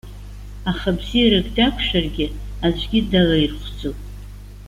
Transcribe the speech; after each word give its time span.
Аха 0.71 0.89
бзиарак 0.97 1.47
дақәшәаргьы, 1.55 2.27
аӡәгьы 2.65 2.99
далаирхәӡом. 3.11 3.95